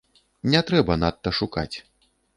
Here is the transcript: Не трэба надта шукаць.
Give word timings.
Не 0.53 0.61
трэба 0.71 0.97
надта 1.03 1.29
шукаць. 1.41 1.71